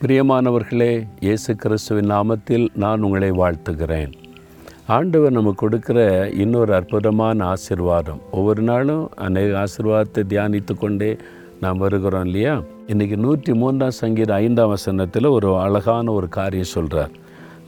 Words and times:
பிரியமானவர்களே 0.00 1.06
இயேசு 1.20 1.56
கிறிஸ்துவின் 1.56 2.10
நாமத்தில் 2.10 2.66
நான் 2.74 3.02
உங்களை 3.02 3.30
வாழ்த்துகிறேன். 3.30 4.10
ஆண்டவர் 4.86 5.32
நமக்கு 5.32 5.60
கொடுக்குற 5.62 5.98
இன்னொரு 6.34 6.74
அற்புதமான 6.74 7.54
ஆசிர்வாதம். 7.54 8.20
ஒவ்வொரு 8.30 8.62
நாளும் 8.62 9.10
அநேக 9.14 9.64
ஆசிர்வாதத்தை 9.64 10.24
தியானித்து 10.32 10.74
கொண்டே 10.74 11.16
நாம் 11.60 11.78
வருகிறோம் 11.78 12.24
இல்லையா? 12.24 12.62
இன்றைக்கி 12.86 13.16
நூற்றி 13.16 13.54
மூன்றாம் 13.54 13.90
சங்கீத 13.90 14.34
ஐந்தாம் 14.34 14.68
வசனத்தில் 14.68 15.28
ஒரு 15.28 15.58
அழகான 15.58 16.12
ஒரு 16.12 16.28
காரியம் 16.28 16.72
சொல்கிறார் 16.74 17.10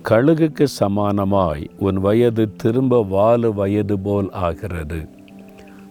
கழுகுக்கு 0.02 0.66
சமானமாய் 0.80 1.66
உன் 1.78 2.00
வயது 2.00 2.46
திரும்ப 2.56 3.02
வாழ 3.02 3.50
வயது 3.50 3.98
போல் 3.98 4.30
ஆகிறது. 4.30 5.08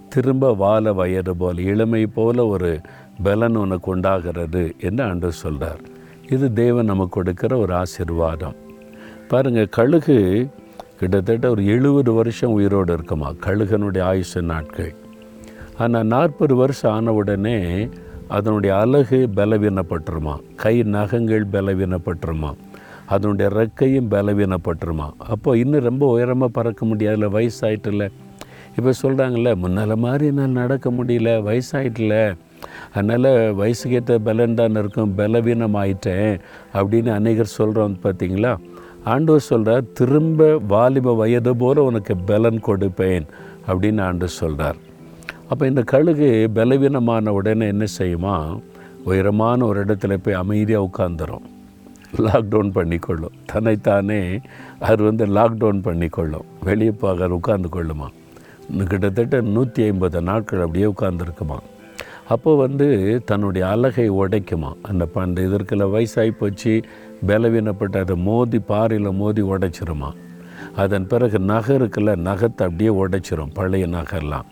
திரும்ப 0.09 0.53
வாழ 0.53 0.93
வயது 0.93 1.35
போல் 1.35 1.57
இளமை 1.57 2.05
போல 2.07 2.47
ஒரு 2.47 2.79
பலன் 3.23 3.55
உனக்கு 3.55 3.91
உண்டாகிறது 3.91 4.75
என்று 4.79 5.03
ஆண்டு 5.03 5.31
சொல்கிறார் 5.31 5.83
இது 6.29 6.53
தேவன் 6.53 6.85
நமக்கு 6.85 7.09
கொடுக்கிற 7.09 7.57
ஒரு 7.57 7.73
ஆசிர்வாதம். 7.73 8.55
பாருங்கள் 9.27 9.69
கழுகு 9.69 10.49
கிட்டத்தட்ட 10.99 11.49
ஒரு 11.49 11.65
எழுபது 11.65 12.13
வருஷம் 12.13 12.51
உயிரோடு 12.51 12.93
இருக்குமா? 12.93 13.31
கழுகனுடைய 13.31 14.01
ஆயுச 14.11 14.41
நாட்கள். 14.41 14.95
ஆனால் 15.77 16.05
நாற்பது 16.05 16.55
வருஷம் 16.55 16.91
ஆன 16.91 17.13
உடனே 17.13 17.89
அதனுடைய 18.27 18.77
அழகு 18.77 19.29
பலவீனப்பட்டுருமா? 19.35 20.35
கை 20.55 20.83
நகங்கள் 20.83 21.45
பலவீனப்பட்டுருமா? 21.47 22.53
அதனுடைய 23.05 23.51
ரெக்கையும் 23.55 24.09
பலவீனப்பட்டுருமா? 24.11 25.11
அப்போ 25.17 25.57
இன்னும் 25.57 25.83
ரொம்ப 25.83 26.09
உயரமாக 26.09 26.51
பறக்க 26.51 26.85
முடியாதுல 26.85 27.29
வயசாயிட்டுல 27.37 28.09
இப்போ 28.77 28.91
சொல்கிறாங்கல்ல 29.01 29.55
முன்னால் 29.55 29.95
மாதிரி 29.95 30.25
என்னால் 30.25 30.49
நடக்க 30.49 30.91
முடியல 30.91 31.29
வயசாயிட்டல 31.49 32.35
அதனால் 32.93 33.29
வயசுக்கேற்ற 33.59 34.15
பலன் 34.17 34.53
தான் 34.53 34.75
இருக்கும். 34.75 35.15
பலவீனம் 35.15 35.73
ஆயிட்டேன் 35.73 36.39
அப்படின்னு 36.73 37.11
அநேகர் 37.11 37.55
சொல்கிறோம் 37.59 37.97
பார்த்தீங்களா 38.03 38.57
ஆண்டவர் 39.03 39.39
சொல்கிறார் 39.39 39.91
திரும்ப 39.93 40.57
வாலிப 40.57 41.15
வயது 41.15 41.55
போல் 41.55 41.77
உனக்கு 41.77 42.17
பலன் 42.17 42.59
கொடுப்பேன் 42.59 43.25
அப்படின்னு 43.67 44.01
ஆண்டு 44.01 44.27
சொல்கிறார் 44.27 44.75
அப்போ 45.49 45.67
இந்த 45.67 45.81
கழுகு 45.81 46.49
பலவீனமான 46.53 47.29
உடனே 47.29 47.67
என்ன 47.67 47.85
செய்யுமா? 47.99 48.59
உயரமான 49.03 49.65
ஒரு 49.65 49.85
இடத்துல 49.85 50.17
போய் 50.17 50.33
அமைதியாக 50.33 50.87
உட்காந்துரும் 50.87 51.45
லாக்டவுன் 52.17 52.71
பண்ணிக்கொள்ளும். 52.73 53.35
தன்னைத்தானே 53.45 54.39
அது 54.79 55.03
வந்து 55.03 55.25
லாக்டவுன் 55.25 55.81
பண்ணிக்கொள்ளும். 55.87 56.47
வெளியே 56.63 56.91
போக 56.91 57.27
உட்கார்ந்து 57.27 57.69
கொள்ளுமா? 57.75 58.07
இன்னும் 58.69 58.87
கிட்டத்தட்ட 58.87 59.41
நூற்றி 59.41 59.83
ஐம்பது 59.83 60.21
நாட்கள் 60.21 60.59
அப்படியே 60.59 60.85
உட்காந்துருக்குமா 60.85 61.57
அப்போ 62.27 62.55
வந்து 62.55 63.21
தன்னுடைய 63.25 63.67
அழகை 63.67 64.11
உடைக்குமா? 64.11 64.73
அந்த 64.81 65.07
அந்த 65.13 65.41
இதற்குள்ள 65.41 65.83
வயசாகி 65.89 66.31
போச்சு 66.31 66.81
பலவீனப்பட்டு 67.27 67.97
அதை 67.97 68.15
மோதி 68.15 68.59
பாறையில் 68.59 69.11
மோதி 69.11 69.41
உடைச்சிருமா? 69.41 70.11
அதன் 70.75 71.07
பிறகு 71.07 71.39
நகருக்குள்ள 71.39 72.15
நகத்தை 72.27 72.63
அப்படியே 72.67 72.89
உடைச்சிரும் 72.89 73.53
பழைய 73.53 73.87
நகர்லாம். 73.87 74.47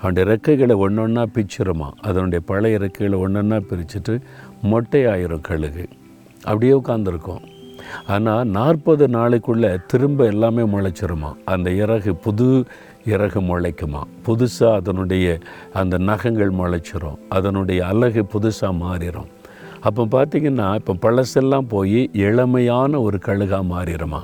அவனுடைய 0.00 0.24
ரெக்கைகளை 0.32 0.76
ஒன்று 0.76 1.02
ஒன்றா 1.02 1.24
பிச்சிருமா? 1.34 1.90
அதனுடைய 2.00 2.44
பழைய 2.46 2.78
ரெக்கைகளை 2.78 3.18
ஒன்று 3.18 3.40
ஒன்றா 3.40 3.56
பிரிச்சுட்டு 3.56 4.20
மொட்டையாயிரும் 4.62 5.40
கழுகு. 5.40 5.88
அப்படியே 6.42 6.72
உட்காந்துருக்கும் 6.72 7.42
ஆனால் 8.06 8.46
நாற்பது 8.46 9.08
நாளைக்குள்ளே 9.08 9.78
திரும்ப 9.86 10.24
எல்லாமே 10.24 10.62
முளைச்சிருமா? 10.62 11.34
அந்த 11.44 11.70
இறகு 11.70 12.16
புது 12.16 12.64
இறகு 13.06 13.40
முளைக்குமா? 13.40 14.00
புதுசாக 14.26 14.74
அதனுடைய 14.74 15.38
அந்த 15.72 15.98
நகங்கள் 15.98 16.50
முளைச்சிரும். 16.50 17.18
அதனுடைய 17.28 17.86
அழகு 17.86 18.26
புதுசாக 18.32 18.78
மாறிடும் 18.80 19.26
அப்போ 19.82 20.04
பார்த்திங்கன்னா 20.04 20.74
இப்போ 20.74 20.94
பழசெல்லாம் 20.94 21.68
போய் 21.68 22.10
இளமையான 22.12 23.00
ஒரு 23.00 23.18
கழுகாக 23.24 23.62
மாறிடுமா 23.70 24.22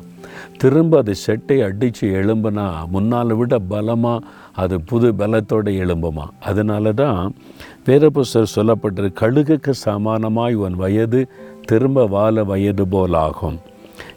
திரும்ப 0.59 0.99
அது 0.99 1.15
செட்டை 1.15 1.62
அடித்து 1.62 2.09
எழும்புனா 2.09 2.87
முன்னால் 2.87 3.34
விட 3.34 3.59
பலமாக 3.59 4.27
அது 4.53 4.81
புது 4.81 5.12
பலத்தோடு 5.12 5.72
எழும்புமா? 5.83 6.25
அதனால 6.41 6.93
தான் 6.93 7.34
பேரப்புசர் 7.87 8.53
சொல்லப்பட்டது 8.55 9.12
கழுகுக்கு 9.12 9.72
சமானமாய் 9.87 10.55
உன் 10.55 10.75
வயது 10.75 11.31
திரும்ப 11.67 12.06
வாழ 12.06 12.45
வயது 12.45 12.87
போல் 12.87 13.12
ஆகும் 13.12 13.59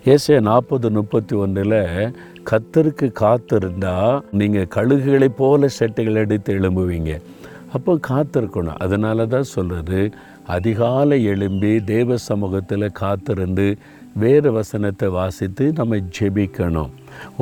ஏசே 0.06 0.40
நாற்பது 0.40 0.92
முப்பத்தி 0.92 1.36
ஒன்றில் 1.36 2.14
கத்தருக்கு 2.50 3.08
காத்திருந்தா 3.22 3.96
நீங்கள் 4.40 4.72
கழுகுகளை 4.76 5.30
போல 5.42 5.68
செட்டைகள் 5.80 6.20
எடுத்து 6.24 6.54
எழும்புவீங்க. 6.54 7.12
அப்போ 7.74 7.92
காத்திருக்கணும். 8.08 8.80
அதனால 8.86 9.26
தான் 9.26 9.52
சொல்கிறது 9.56 10.00
அதிகாலை 10.56 11.18
எழும்பி 11.24 11.72
தேவ 11.94 12.18
சமூகத்தில் 12.18 12.96
காத்திருந்து 13.02 13.68
வேறு 14.22 14.50
வசனத்தை 14.52 15.08
வாசித்து 15.18 15.66
நம்ம 15.74 15.98
ஜெபிக்கணும். 16.18 16.90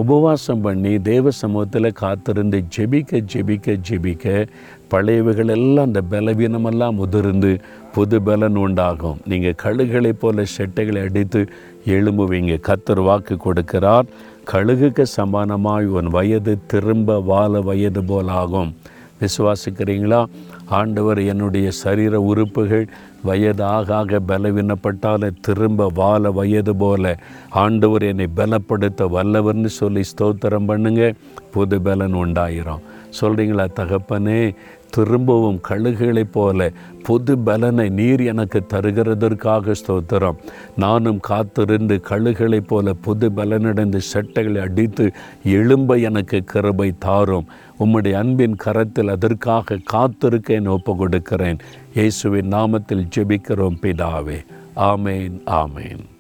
உபவாசம் 0.01 0.61
பண்ணி 0.61 0.91
தேவ 0.99 1.31
சமூகத்தில் 1.41 1.89
காத்திருந்து 2.01 2.57
ஜெபிக்க 2.77 3.21
ஜெபிக்க 3.33 3.77
ஜெபிக்க 3.89 4.47
பழையவைகள் 4.93 5.53
எல்லாம் 5.55 5.87
அந்த 5.89 6.01
பலவீனமெல்லாம் 6.11 6.99
முதிர்ந்து 6.99 7.51
புது 7.95 8.17
பலன் 8.21 8.57
உண்டாகும். 8.65 9.17
நீங்கள் 9.31 9.59
கழுகளை 9.63 10.13
போல 10.13 10.43
செட்டைகளை 10.57 11.01
அடித்து 11.09 11.41
எழும்புவீங்க. 11.87 12.55
கத்தர் 12.67 13.03
வாக்கு 13.03 13.37
கொடுக்கிறார். 13.45 14.07
கழுகுக்கு 14.51 15.05
சமானமாய் 15.17 15.85
உன் 15.97 16.07
வயது 16.07 16.53
திரும்ப 16.67 17.19
வாழ 17.19 17.61
வயது 17.61 18.03
போல் 18.03 18.27
ஆகும் 18.27 18.75
விசுவாசிக்கிறீங்களா? 19.21 20.25
ஆண்டவர் 20.65 21.19
என்னுடைய 21.21 21.71
சரீர 21.71 22.21
உறுப்புகள் 22.21 22.87
வயதாக 23.23 23.95
ஆக 23.95 24.19
பலவீனப்பட்டால 24.27 25.29
திரும்ப 25.41 25.91
வாழ 25.93 26.31
வயது 26.31 26.75
போல. 26.75 27.17
ஆண்டவர் 27.49 28.03
என்னை 28.03 28.27
பலப்படுத்த 28.35 29.07
வல்லவர்னு 29.15 29.65
சொல்லி 29.65 30.03
ஸ்தோத்திரம் 30.11 30.65
பண்ணுங்க. 30.65 31.13
புது 31.51 31.81
பலன் 31.81 32.15
உண்டாயிரும். 32.15 32.83
சொல்கிறீங்களா 33.21 33.67
தகப்பனே? 33.79 34.55
திரும்பவும் 34.89 35.59
கழுகுகளைப் 35.69 36.31
போல 36.31 36.71
புது 37.03 37.37
பலனை 37.37 37.89
நீர் 37.89 38.21
எனக்கு 38.21 38.65
தருகிறதற்காக 38.73 39.75
ஸ்தோத்திரம். 39.81 40.35
நானும் 40.77 41.19
காத்திருந்து 41.19 42.01
கழுகுகளைப் 42.09 42.67
போல 42.67 42.93
புது 42.93 43.29
பலனடைந்து 43.29 43.99
சட்டைகளை 44.13 44.61
அடித்து 44.61 45.11
எழும்ப 45.43 45.95
எனக்கு 45.95 46.43
கிருபை 46.43 46.93
தாரும். 46.99 47.45
உம்முடைய 47.79 48.13
அன்பின் 48.13 48.55
கரத்தில் 48.55 49.07
அதற்காக 49.07 49.79
காத்திருக்க 49.83 50.53
என் 50.53 50.67
ஒப்பு 50.67 50.95
கொடுக்கிறேன். 50.95 51.57
இயேசுவின் 51.93 52.53
நாமத்தில் 52.53 53.07
ஜெபிக்கிறோம் 53.15 53.79
பிதாவே. 53.81 54.45
ஆமேன் 54.75 55.41
ஆமேன். 55.45 56.16